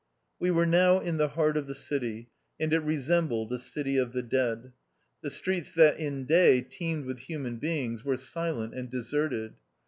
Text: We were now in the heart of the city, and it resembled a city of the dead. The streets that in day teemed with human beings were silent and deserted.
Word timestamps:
We 0.39 0.49
were 0.49 0.65
now 0.65 0.97
in 0.97 1.17
the 1.17 1.27
heart 1.27 1.55
of 1.57 1.67
the 1.67 1.75
city, 1.75 2.29
and 2.59 2.73
it 2.73 2.79
resembled 2.79 3.53
a 3.53 3.59
city 3.59 3.97
of 3.97 4.13
the 4.13 4.23
dead. 4.23 4.71
The 5.21 5.29
streets 5.29 5.71
that 5.73 5.99
in 5.99 6.25
day 6.25 6.61
teemed 6.61 7.05
with 7.05 7.19
human 7.19 7.57
beings 7.57 8.03
were 8.03 8.17
silent 8.17 8.73
and 8.73 8.89
deserted. 8.89 9.53